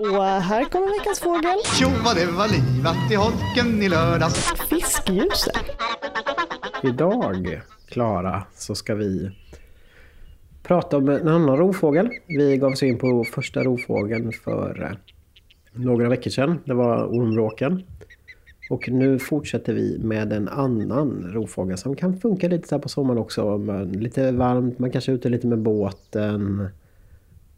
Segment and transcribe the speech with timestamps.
[0.00, 1.58] Och här kommer veckans fågel.
[1.78, 4.52] Tjo vad det var livat i holken i lördags.
[4.70, 5.56] Fiskljuset.
[6.82, 9.30] Idag, Klara, så ska vi
[10.62, 12.10] prata om en annan rovfågel.
[12.26, 14.96] Vi gav oss in på första rovfågeln för eh,
[15.72, 16.58] några veckor sedan.
[16.64, 17.82] Det var ormvråken.
[18.70, 22.88] Och nu fortsätter vi med en annan rovfågel som kan funka lite så här på
[22.88, 23.56] sommaren också.
[23.92, 26.68] Lite varmt, man kanske är ute lite med båten.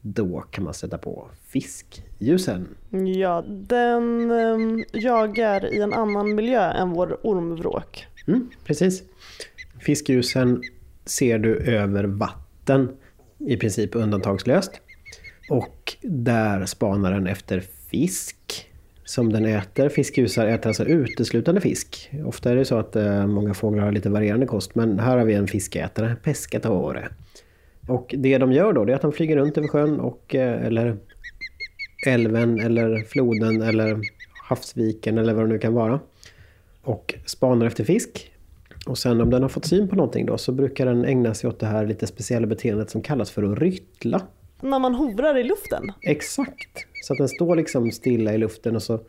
[0.01, 2.69] Då kan man sätta på fiskljusen.
[3.17, 8.06] Ja, den um, jagar i en annan miljö än vår ormvråk.
[8.27, 9.03] Mm, precis.
[9.80, 10.62] Fiskljusen
[11.05, 12.97] ser du över vatten
[13.39, 14.80] i princip undantagslöst.
[15.51, 18.69] Och där spanar den efter fisk
[19.05, 19.89] som den äter.
[19.89, 22.11] Fiskljusar äter alltså uteslutande fisk.
[22.25, 25.25] Ofta är det så att eh, många fåglar har lite varierande kost men här har
[25.25, 27.09] vi en fiskätare, pescatore.
[27.88, 30.66] Och det de gör då det är att de flyger runt över sjön och, eh,
[30.66, 30.97] eller
[32.06, 34.01] älven eller floden eller
[34.48, 36.01] havsviken eller vad det nu kan vara.
[36.83, 38.33] Och spanar efter fisk.
[38.86, 41.48] Och sen om den har fått syn på någonting då så brukar den ägna sig
[41.48, 44.22] åt det här lite speciella beteendet som kallas för att ryttla.
[44.61, 45.92] När man hovrar i luften.
[46.03, 46.86] Exakt!
[47.03, 49.00] Så att den står liksom stilla i luften och så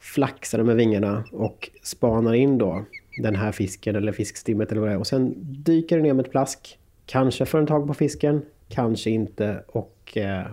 [0.00, 2.84] flaxar den med vingarna och spanar in då
[3.22, 4.98] den här fisken eller fiskstimmet eller vad det är.
[4.98, 6.78] Och sen dyker den ner med ett plask.
[7.10, 10.46] Kanske får den tag på fisken, kanske inte och eh,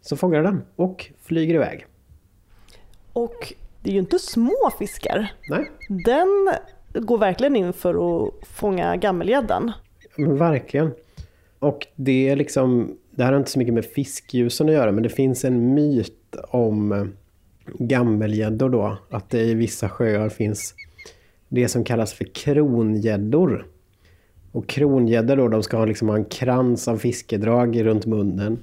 [0.00, 1.86] så fångar den och flyger iväg.
[3.12, 5.32] Och det är ju inte små fiskar.
[5.50, 6.50] Nej, Den
[7.04, 9.72] går verkligen in för att fånga gammelgäddan.
[10.16, 10.90] men verkligen.
[11.58, 15.02] Och det är liksom, det här har inte så mycket med fiskljusen att göra men
[15.02, 17.04] det finns en myt om eh,
[17.78, 18.98] gammelgäddor då.
[19.10, 20.74] Att det i vissa sjöar finns
[21.48, 23.66] det som kallas för krongäddor.
[24.52, 28.58] Och krongäddor då, de ska ha, liksom ha en krans av fiskedrag runt munnen.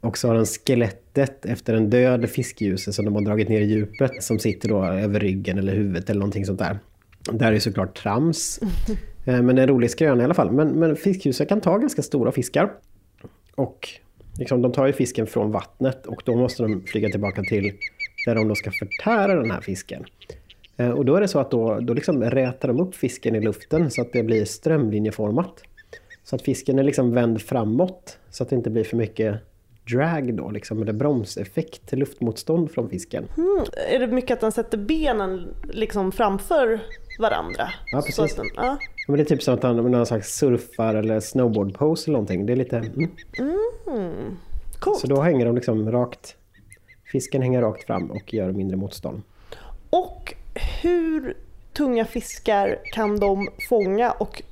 [0.00, 3.64] Och så har den skelettet efter en död fiskljuse som de har dragit ner i
[3.64, 6.78] djupet som sitter då över ryggen eller huvudet eller någonting sånt där.
[7.32, 8.60] Där är såklart trams.
[9.24, 10.50] Eh, Men en rolig skröna i alla fall.
[10.52, 12.72] Men, men fiskljusar kan ta ganska stora fiskar.
[13.54, 13.88] Och
[14.38, 17.72] liksom, de tar ju fisken från vattnet och då måste de flyga tillbaka till
[18.26, 20.04] där de då ska förtära den här fisken.
[20.78, 23.40] Eh, Och då är det så att då, då liksom rätar de upp fisken i
[23.40, 25.62] luften så att det blir strömlinjeformat.
[26.24, 29.36] Så att fisken är liksom vänd framåt så att det inte blir för mycket
[29.90, 33.24] drag då, liksom, eller bromseffekt, luftmotstånd från fisken.
[33.36, 33.64] Mm.
[33.94, 36.80] Är det mycket att den sätter benen liksom framför
[37.18, 37.68] varandra?
[37.92, 38.34] Ja, precis.
[38.34, 38.78] den, ja.
[39.08, 42.46] Men det är typ som att han någon slags surfar eller snowboard pose eller någonting.
[42.46, 42.76] Det är lite...
[42.76, 43.10] Mm.
[43.86, 44.36] Mm.
[45.00, 46.36] Så då hänger de liksom rakt...
[47.12, 49.22] Fisken hänger rakt fram och gör mindre motstånd.
[49.90, 50.34] Och
[50.82, 51.36] hur
[51.72, 54.42] tunga fiskar kan de fånga och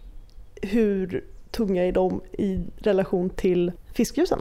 [0.63, 4.39] hur tunga är de i relation till fiskljusen?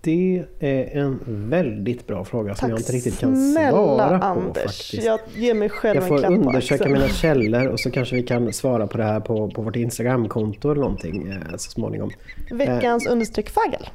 [0.00, 4.62] Det är en väldigt bra fråga som Tack jag inte riktigt kan svara på Anders.
[4.62, 5.04] faktiskt.
[5.04, 6.92] Jag ger mig själv Jag en får klapp på undersöka axeln.
[6.92, 10.70] mina källor och så kanske vi kan svara på det här på, på vårt Instagramkonto
[10.70, 12.10] eller någonting eh, så småningom.
[12.50, 13.88] Veckans understreck fagel.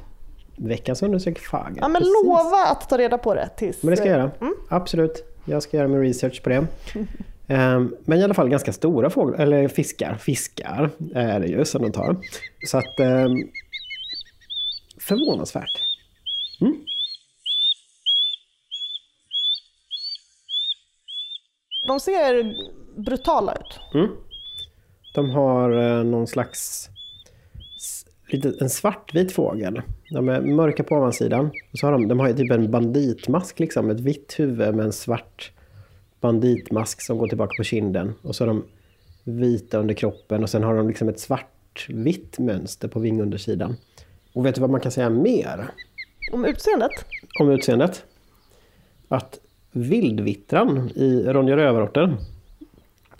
[0.56, 1.78] Veckans undersök fagel.
[1.80, 2.14] Ja men precis.
[2.24, 3.82] lova att ta reda på det tills...
[3.82, 4.30] Men det ska jag göra.
[4.40, 4.54] Mm.
[4.68, 5.31] Absolut.
[5.44, 6.66] Jag ska göra min research på det.
[7.48, 10.16] Ehm, Men i alla fall ganska stora fåglar, eller fiskar.
[10.16, 12.16] Fiskar är det ju som de tar.
[12.66, 13.00] Så att...
[13.00, 13.36] ehm,
[15.00, 15.82] Förvånansvärt.
[21.86, 22.54] De ser
[23.04, 23.80] brutala ut.
[25.14, 26.88] De har eh, någon slags...
[28.32, 29.82] Lite, en svartvit fågel.
[30.10, 31.50] De är mörka på ovansidan.
[31.72, 33.90] Och så har de, de har ju typ en banditmask liksom.
[33.90, 35.52] Ett vitt huvud med en svart
[36.20, 38.14] banditmask som går tillbaka på kinden.
[38.22, 38.64] Och så har de
[39.24, 43.76] vita under kroppen och sen har de liksom ett svartvitt mönster på vingundersidan.
[44.32, 45.70] Och vet du vad man kan säga mer
[46.32, 47.04] Om utseendet?
[47.40, 48.04] om utseendet?
[49.08, 49.40] Att
[49.72, 52.16] vildvittran i Ronja Rövardotter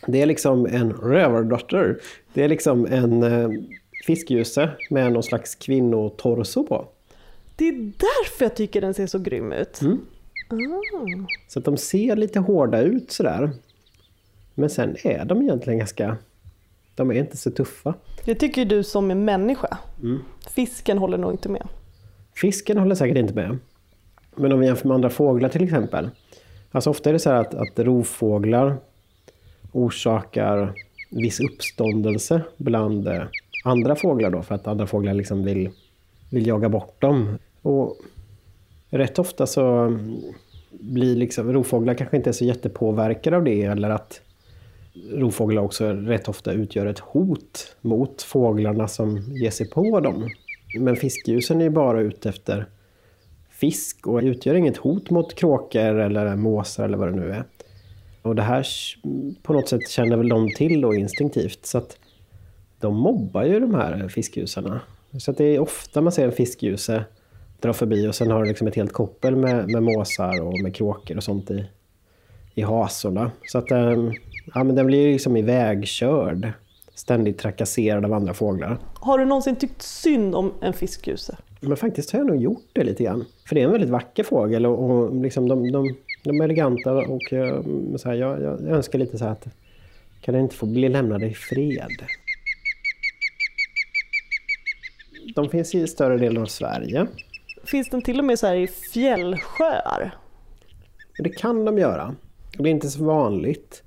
[0.06, 1.98] det är liksom en rövardotter.
[2.32, 3.22] Det är liksom en
[4.06, 6.88] fiskljuse med någon slags kvinnotorso på.
[7.56, 9.80] Det är därför jag tycker den ser så grym ut.
[9.80, 10.00] Mm.
[10.48, 11.28] Ah.
[11.48, 13.50] Så att de ser lite hårda ut sådär.
[14.54, 16.16] Men sen är de egentligen ganska...
[16.94, 17.94] De är inte så tuffa.
[18.24, 19.78] Det tycker ju du som är människa.
[20.02, 20.18] Mm.
[20.54, 21.68] Fisken håller nog inte med.
[22.34, 23.58] Fisken håller säkert inte med.
[24.36, 26.10] Men om vi jämför med andra fåglar till exempel.
[26.70, 28.76] Alltså ofta är det så här att, att rovfåglar
[29.72, 30.74] orsakar
[31.10, 33.22] viss uppståndelse bland eh,
[33.62, 34.42] andra fåglar då.
[34.42, 35.70] För att andra fåglar liksom vill,
[36.30, 37.38] vill jaga bort dem.
[37.62, 37.96] Och
[38.90, 39.98] rätt ofta så
[40.70, 43.62] blir liksom rovfåglar kanske inte är så jättepåverkade av det.
[43.62, 44.20] Eller att
[45.12, 50.28] rovfåglar också rätt ofta utgör ett hot mot fåglarna som ger sig på dem.
[50.80, 52.66] Men fiskljusen är ju bara ute efter
[53.50, 57.44] fisk och utgör inget hot mot kråkor eller måsar eller vad det nu är.
[58.22, 58.66] Och det här
[59.42, 61.66] på något sätt känner väl de till då instinktivt.
[61.66, 61.98] Så att
[62.82, 64.80] de mobbar ju de här fiskgjusarna.
[65.18, 67.04] Så det är ofta man ser en fiskgjuse
[67.62, 70.74] dra förbi och sen har du liksom ett helt koppel med, med måsar och med
[70.74, 71.64] kråkor och sånt i,
[72.54, 73.30] i hasorna.
[73.46, 74.12] Så att ehm,
[74.54, 76.52] ja, men den blir ju liksom ivägkörd.
[76.94, 78.78] Ständigt trakasserad av andra fåglar.
[78.94, 81.36] Har du någonsin tyckt synd om en fiskgjuse?
[81.60, 83.24] Men faktiskt har jag nog gjort det lite grann.
[83.48, 86.92] För det är en väldigt vacker fågel och, och liksom de, de, de är eleganta
[86.92, 87.62] och eh,
[87.96, 89.46] så här, jag, jag önskar lite så här att
[90.20, 92.02] kan den inte få bli lämnade i fred?
[95.34, 97.06] De finns i större delen av Sverige.
[97.64, 100.14] Finns den till och med så här i fjällsjöar?
[101.18, 102.14] Det kan de göra.
[102.58, 103.82] Det är inte så vanligt.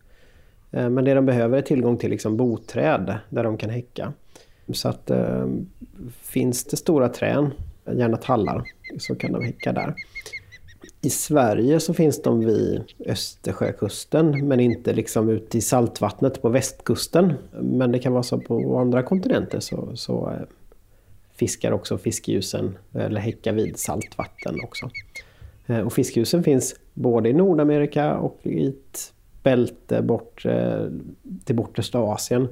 [0.71, 4.13] Eh, men det de behöver är tillgång till liksom boträd där de kan häcka.
[4.73, 5.47] Så att eh,
[6.21, 7.53] finns det stora trän,
[7.85, 8.63] gärna tallar,
[8.99, 9.95] så kan de häcka där.
[11.01, 17.33] I Sverige så finns de vid Östersjökusten men inte liksom ute i saltvattnet på västkusten.
[17.51, 20.47] Men det kan vara så på andra kontinenter så, så eh,
[21.35, 24.89] fiskar också fiskljusen eller häckar vid saltvatten också.
[25.65, 30.87] Eh, och fiskljusen finns både i Nordamerika och i ett bälte bort eh,
[31.45, 32.47] till bortersta Asien.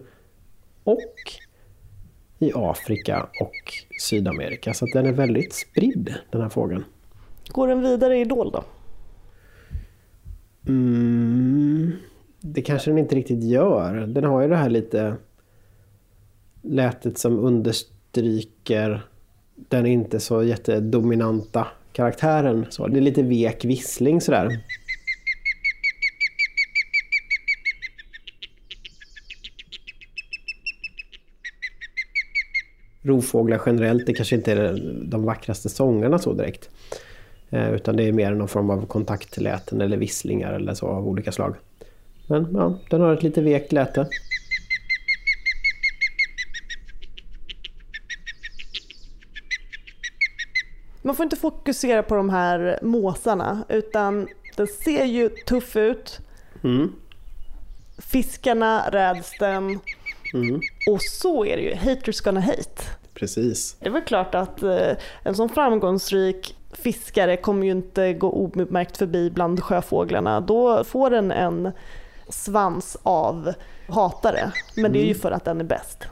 [0.84, 1.14] Och
[2.40, 4.74] i Afrika och Sydamerika.
[4.74, 6.84] Så den är väldigt spridd den här fågeln.
[7.48, 8.64] Går den vidare i Idol då?
[10.68, 11.92] Mm,
[12.40, 13.94] det kanske den inte riktigt gör.
[13.94, 15.16] Den har ju det här lite
[16.62, 17.40] lätet som
[18.14, 19.02] Stryker
[19.56, 22.66] den inte så jättedominanta karaktären.
[22.70, 24.64] Så det är lite vek vissling sådär.
[33.02, 36.70] rovfåglar generellt, det kanske inte är de vackraste sångarna så direkt.
[37.50, 41.32] Eh, utan det är mer någon form av kontaktläten eller visslingar eller så av olika
[41.32, 41.56] slag.
[42.28, 44.08] Men ja, den har ett lite vekt läte.
[51.06, 56.20] Man får inte fokusera på de här måsarna utan den ser ju tuff ut.
[56.64, 56.92] Mm.
[57.98, 59.80] Fiskarna räds den.
[60.34, 60.60] Mm.
[60.92, 62.84] Och så är det ju, haters gonna hate.
[63.14, 63.76] Precis.
[63.80, 64.92] Det är väl klart att eh,
[65.24, 70.42] en sån framgångsrik fiskare kommer ju inte gå obemärkt förbi bland sjöfåglarna.
[70.42, 71.72] Då får den en
[72.30, 73.54] svans av
[73.88, 74.52] hatare.
[74.76, 75.20] Men det är ju mm.
[75.20, 76.08] för att den är bäst.